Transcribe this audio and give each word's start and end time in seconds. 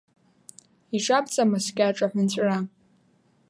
Иҿабҵама 0.95 1.57
скьаҿ 1.65 1.97
аҳәынҵәра? 2.05 2.57